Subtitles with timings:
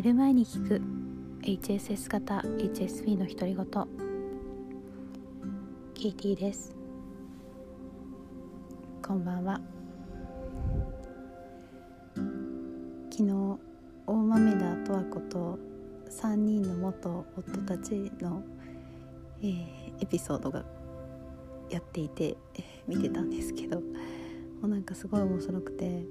[0.00, 0.80] 寝る前に聞く。
[1.42, 3.66] HSS 型 HSP の独り言。
[5.92, 6.74] ケイティです。
[9.06, 9.60] こんばんは。
[13.10, 13.58] 昨日大
[14.06, 15.58] 豆田十和子と
[16.08, 18.42] 3人の元夫たちの、
[19.42, 20.64] えー、エピソードが
[21.68, 22.38] やっていて
[22.88, 23.84] 見てたんですけども
[24.62, 26.04] うなんかすごい面白くて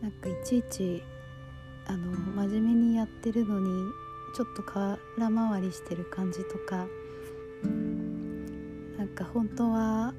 [0.00, 1.02] なんかいちいち
[1.90, 2.12] あの
[2.46, 3.90] 真面目にやってるのに
[4.36, 6.86] ちょっと空回りしてる感じとか
[8.96, 10.14] なんか本当は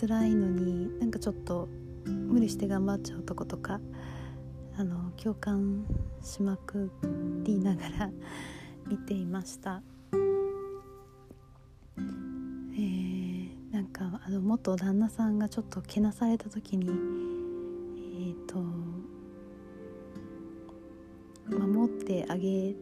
[0.00, 1.68] 辛いのになんかちょっと
[2.04, 3.80] 無理して頑張っちゃうとことか
[4.78, 5.84] あの共感
[6.22, 6.92] しまく
[7.42, 8.10] りながら
[8.86, 9.82] 見ていました。
[11.98, 18.85] えー、なんかあの元旦那さんがちょっとけなされた時にえっ、ー、と
[22.06, 22.74] てあげ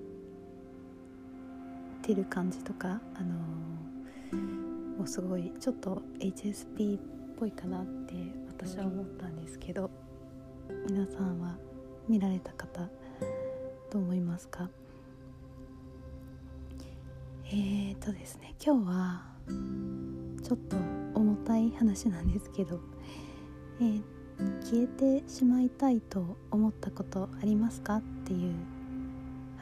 [2.03, 3.35] てる感じとかあの
[4.99, 7.01] もうすごいちょっと HSP っ
[7.39, 8.15] ぽいかなって
[8.49, 9.91] 私は思ったんですけど
[10.89, 11.57] 皆さんは
[12.09, 12.89] 見られた方
[13.91, 14.69] どう思いますか？
[17.47, 19.23] えーとですね今日は
[20.43, 20.77] ちょっと
[21.15, 22.81] 重たい話なんですけど、
[23.81, 24.03] えー、
[24.63, 27.97] 消えてしまいたいと思ったことありますか？
[27.97, 28.55] っていう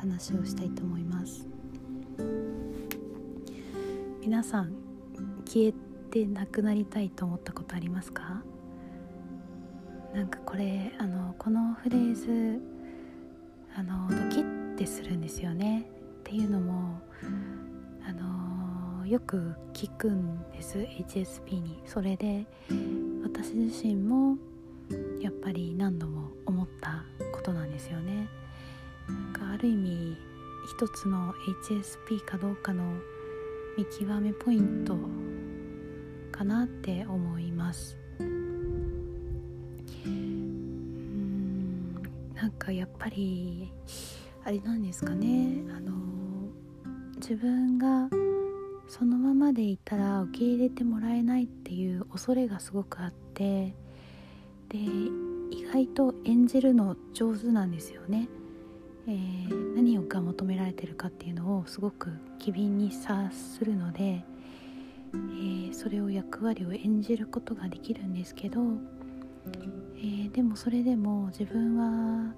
[0.03, 1.47] 話をしたいと思います。
[4.21, 4.73] 皆さん
[5.45, 5.75] 消え
[6.11, 8.43] てなくなりたいと思ったことありますか？
[10.13, 12.61] なんかこれあのこのフレーズ
[13.77, 15.83] あのドキッてするんですよね。
[15.83, 17.01] っていうのも
[18.05, 21.81] あのよく聞くんです HSP に。
[21.87, 22.45] それで
[23.23, 24.37] 私自身も
[25.21, 28.27] やっぱり何度も思ったことなんですよね。
[29.33, 30.17] かある意味
[30.67, 32.85] 一つの HSP かどうかの
[33.77, 34.97] 見極めポイント
[36.31, 37.97] かなって思います。
[38.21, 38.25] う
[40.09, 41.93] ん
[42.35, 43.73] なんかやっぱり
[44.45, 45.65] あれなんですかね。
[45.77, 45.93] あの
[47.17, 48.09] 自分が
[48.89, 53.75] そのままでいたら受け入れてもらえないっていう恐れがすごくあって
[54.69, 54.79] で
[55.51, 58.29] 意外と演じるの上手なんですよね、
[59.09, 68.61] えー、何が求められてるかっていうのをすごく機敏に察するので、えー、それを役割を演じることができるんですけど、
[69.97, 72.35] えー、でもそれでも自分は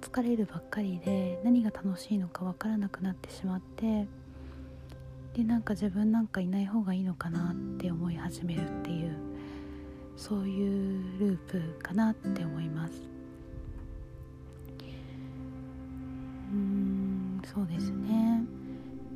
[0.00, 4.06] 疲れるばっかりで何が楽しいのか分からなくなってしまって
[5.34, 9.16] でなんか自分なんかいない方がいいのかなって思い始めるっていう
[10.16, 13.15] そういうループかなって思います。
[17.56, 18.44] そうですね。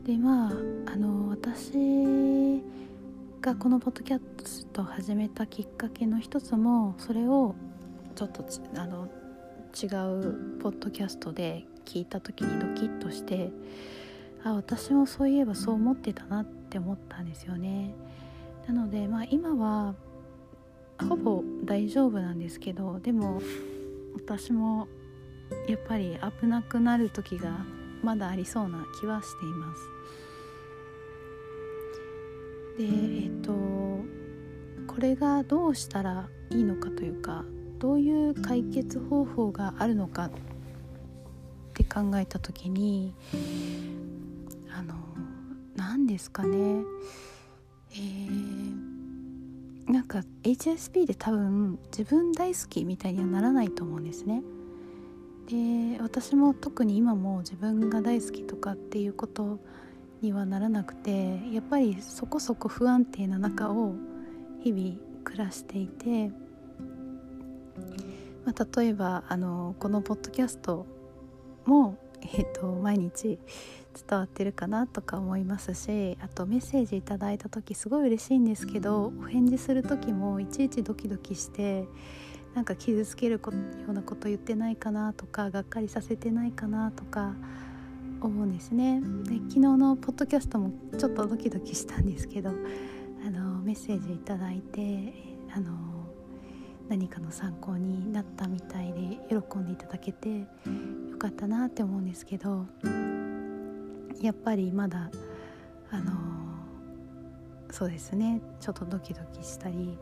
[0.07, 0.53] でまあ
[0.87, 2.63] あの私
[3.43, 7.55] がこのポッドキャストを始めたきっかけの一つもそれを
[8.15, 8.43] ちょっと
[8.77, 9.09] あの
[9.75, 13.51] 違うポッドキャストで聞いた時にドキッとして
[14.43, 17.93] あ私もそういえばそう思ってたなって思ったんですよね。
[18.67, 19.95] なのでまあ今は
[21.11, 23.43] ほぼ大丈夫なんですけどでも
[24.15, 24.89] 私も
[25.69, 27.67] やっぱり危なくなる時が
[28.03, 29.83] まだありそうな気はしています。
[32.79, 32.85] で
[33.25, 33.53] えっと
[34.87, 37.45] これがどうしたらいいのかというか
[37.79, 40.31] どういう解決方法があるのかっ
[41.75, 43.15] て考えた時に
[44.73, 44.95] あの
[45.77, 46.83] 何ですかね
[47.93, 48.91] えー
[49.91, 54.41] なんか HSP で多分自分大好きみたいにはならないと思うんですね。
[55.51, 59.59] で私も特に今も自分が大好きとかっていうこと
[60.23, 63.95] にはならなくてやっぱりそこそこ不安定な中を
[64.63, 66.29] 日々暮らしていて、
[68.45, 70.87] まあ、例えばあのこのポッドキャスト
[71.67, 73.39] も、えーと毎日
[74.09, 81.87] 伝わってるかなとか思いますしあとメッセージいただいた時すごい嬉しいんですけどお返事する時もいちいちドキドキして
[82.55, 83.41] なんか傷つけるよ
[83.89, 87.35] うなこと言ってないかなとかがっかりさせてないかなとか
[88.21, 89.01] 思うんですね。
[89.25, 95.13] で昨日のポッドキャストもちょっとドキドキしたんですけどあのメッセージいただいて
[95.55, 95.73] あの
[96.89, 100.47] 何かの参考になったみたいで喜んでいただけてよ
[101.19, 102.67] かったなって思うんですけど
[104.21, 105.11] やっぱりまだ
[105.91, 106.13] あの
[107.71, 108.43] そうですね。
[108.59, 109.97] ちょっとドキドキしたり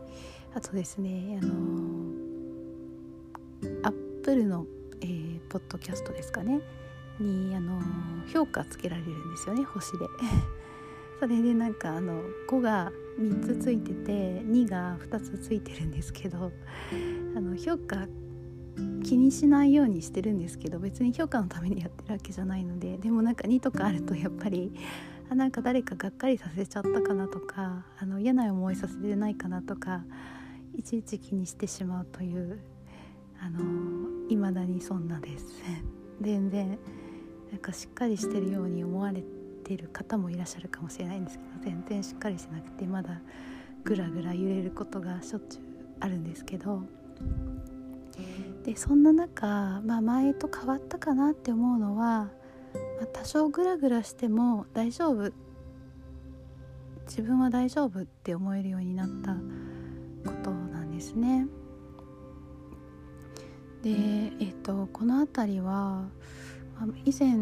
[0.55, 2.28] あとですねあの
[4.29, 4.67] プルの、
[5.01, 6.61] えー、ポッドキャストですかね
[7.19, 7.81] にあの
[8.31, 10.01] 評価つけられるんですよね星で。
[11.19, 16.53] それでなんかあの5が3つついてて2が2つついてるんですけど
[17.35, 18.07] あの評価
[19.03, 24.75] 気にしないようにしてるんですけど別に評価のためにやってるわけじゃないのででもなんか2とかあるとやっぱり
[25.31, 30.05] あなんか誰かがっかりさせちゃったかなとかあの嫌な思いさせてないかなとか
[30.77, 32.61] いちいち気にしてしまうという
[33.40, 33.58] あの
[34.29, 35.62] 未だにそんなです
[36.20, 36.79] 全然
[37.50, 39.23] なんかしっかりしてるように思われ
[39.64, 43.20] てる方もいらっしゃるかもしれないんですけど全然しっかりしてなくてまだ
[43.85, 45.62] ぐらぐら揺れることがしょっちゅう
[46.00, 46.82] あるんですけど
[48.64, 52.29] でそんな中、まあ、前と変わったかなって思うのは、
[52.99, 55.32] まあ、多少グラグラしても大丈夫
[57.06, 59.34] 自分は大丈夫って思えるようになった
[60.29, 61.46] ことなんですね。
[63.83, 66.05] で、えーと、この辺りは
[67.05, 67.37] 以前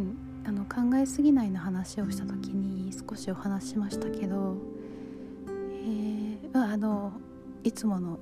[0.44, 4.56] あの考えすぎないの話をした時に少しお話しましたけど、
[5.48, 7.12] えー、あの
[7.64, 8.18] いつもの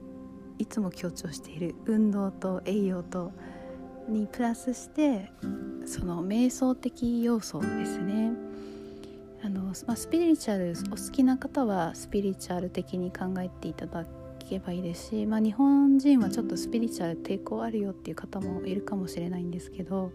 [0.59, 3.33] いつも強調している運動と栄養と
[4.09, 5.31] にプラスして
[5.87, 8.33] その瞑想的要素ですね。
[9.43, 14.07] あの、まあ、スピリチュアルお好きな方はスピリチュアル的に考えていただ
[14.49, 20.13] けばいいですし、まあ、日本人はちょっとスピリチュアル抵抗あるよっていう方もいるかもしれないんですけど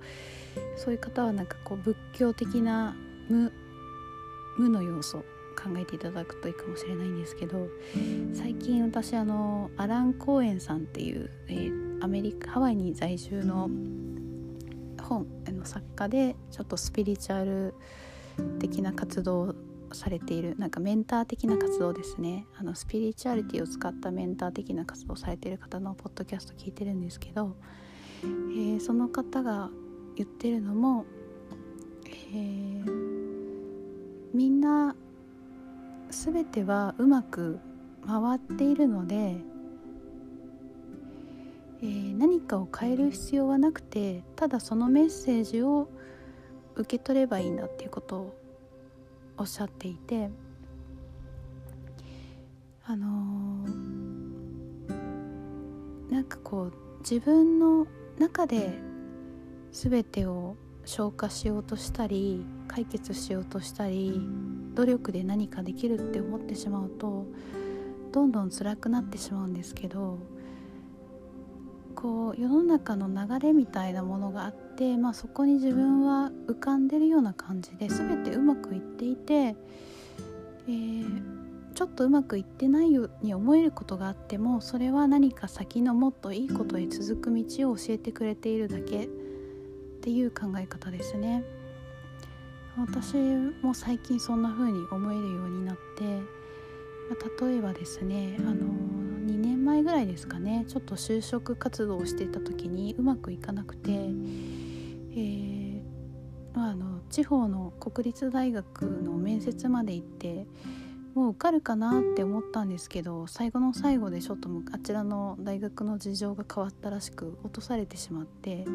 [0.78, 2.96] そういう方はなんかこう仏教的な
[3.30, 3.52] 無
[4.58, 5.20] 無の要素
[5.58, 7.68] 考えていただくといいかもしれないんですけど
[8.34, 13.70] 最近私あのアラン・コーエンさんっていう、えー、アメリカハワイに在住の
[15.10, 17.74] 本あの作家でちょっとスピリチュアル
[18.60, 19.56] 的な活動を
[19.96, 22.46] されているなんかメンター的な活動ですね。
[22.58, 27.56] あのスピリチュアリティを使ったメンター的な活動をされている方のポッドキャスト聞いてるんですけど、
[28.24, 29.70] えー、その方が
[30.16, 31.06] 言ってるのも、
[32.34, 32.92] えー、
[34.34, 34.96] みんな
[36.10, 37.60] 全てはうまく
[38.06, 39.38] 回っているので、
[41.82, 45.90] えー、何かを変える必要はなくてただそのメッセージを
[46.76, 48.40] 受け取ればいいんだっていうことを
[49.40, 50.30] おっしゃっていて
[52.84, 57.88] あのー、なんかこう自分の
[58.20, 58.78] 中で
[59.72, 64.20] 全てを消化しようとしたり解決しようとしたり
[64.74, 67.26] 努力で何かできるって思ってしまうと
[68.12, 70.20] どんどん辛くなってしまうんですけど
[72.02, 81.22] こう世の中の流れみたいなものがあって、まあ、そこに自分は浮かんでるような感じで全てうまくいっていて、えー、
[81.74, 89.08] ちょっとうまくいってないように思えることがあってもそれは何か先のもっといいことへ続く道を教えてくれているだけっ
[90.02, 91.44] ていう考え方ですね。
[92.78, 93.18] 私
[93.62, 98.99] も最近そんな風に思えるようになって、まあ、例えばですねあの
[99.70, 100.66] 前ぐらいですかね。
[100.68, 105.82] ちょっと就職活動をしていた時にうまくいかなくて、えー、
[106.56, 110.48] まあ、あの地方の国立大学の面接まで行って
[111.14, 118.66] もう受かるかなって思ったんですけど最後の最後でちょっとあちらの大学の事情が変わったらしく落とされてしまって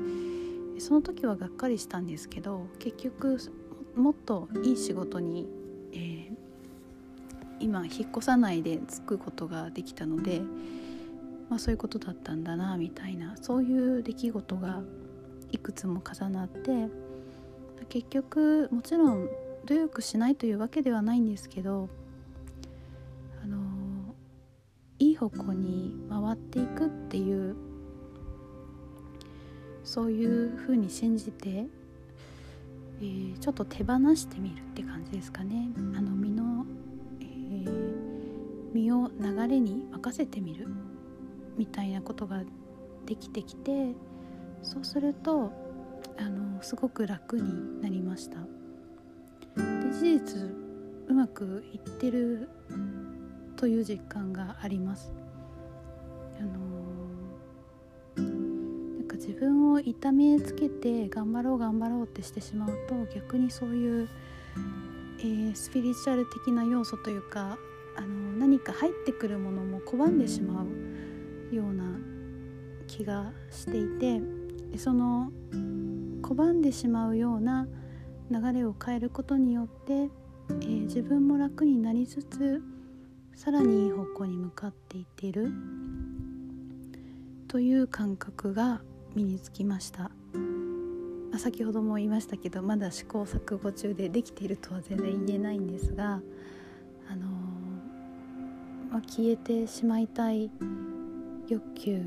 [0.79, 3.39] その時はがっかりしたんですけど結局
[3.97, 5.49] もっといい仕事に、
[5.93, 6.35] えー、
[7.59, 10.43] 今引っ越さないでつくことができたので、
[11.49, 14.83] まあ、そういうことだったんだなみたいなそういう出来事が
[15.51, 16.89] いくつも重なって
[17.89, 19.29] 結局もちろん
[19.67, 21.89] 努力しないというわけではないんですけど
[23.43, 23.59] あの
[24.99, 27.57] いい方向に回っていくっていう
[29.85, 35.69] そういうふうに信じて、えー、ちょっと手放してみるって感じですかね。
[35.95, 36.65] あの身の、
[37.21, 40.69] えー、身を流れに任せてみる。
[41.57, 42.43] みたいなことが
[43.07, 43.95] できてきて
[44.63, 45.53] そうすると
[46.17, 48.39] あのすごく楽になりました。
[49.57, 50.65] で事実
[51.09, 52.49] うまくいってる
[53.57, 55.13] という実感があります。
[56.39, 58.25] あの
[58.97, 64.09] なんか自分を痛めつけて頑張ろう頑張ろうってしてしまうと逆にそういう、
[65.19, 67.59] えー、スピリチュアル的な要素というか
[67.97, 68.07] あの
[68.39, 70.67] 何か入ってくるものも拒んでしまう。
[71.53, 71.85] ような
[72.87, 74.21] 気がしていて
[74.79, 75.31] その
[76.23, 77.67] 拒んでしまうような
[78.31, 82.63] 流れを変えることによって、えー、自分も楽になりつつ
[83.35, 85.53] さらにいい方向に向かっていっている
[87.49, 88.81] という感覚が
[89.15, 90.11] 身につきました。
[91.31, 96.21] まあ、先ほども言いましたけどまだ試行錯誤中でできているとは全然言えないんですが、
[97.11, 97.27] あの
[98.91, 100.51] まあ、消えてしまいたい
[101.49, 102.01] 欲求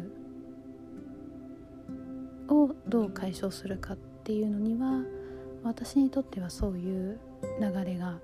[2.47, 5.03] をどう解消するかっていうのには
[5.63, 7.19] 私にとってはそういう
[7.59, 8.19] 流れが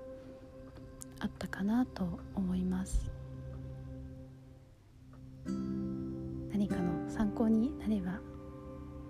[1.20, 3.10] あったかなと思います。
[6.50, 8.20] 何かの参考になれば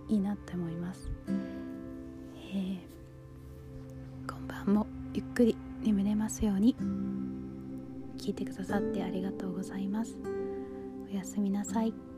[0.09, 1.11] いいなって思います、
[2.53, 2.79] えー、
[4.27, 6.75] 今晩もゆっくり眠れますように。
[8.25, 10.17] 聞いてくださってありがとうございます。
[11.15, 12.14] おやすみなさい。